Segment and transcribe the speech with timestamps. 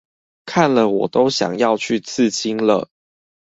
[0.47, 2.89] 看了我都想要去刺青了